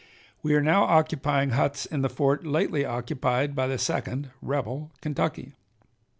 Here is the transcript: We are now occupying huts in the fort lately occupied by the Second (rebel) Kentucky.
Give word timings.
We 0.41 0.55
are 0.55 0.63
now 0.63 0.85
occupying 0.85 1.51
huts 1.51 1.85
in 1.85 2.01
the 2.01 2.09
fort 2.09 2.43
lately 2.43 2.83
occupied 2.85 3.53
by 3.55 3.67
the 3.67 3.77
Second 3.77 4.31
(rebel) 4.41 4.89
Kentucky. 4.99 5.53